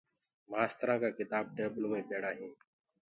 [0.49, 2.57] مآسترآنٚ ڪآ ڪِتآب ٽيبلو مينٚ پيڙآ هينٚ۔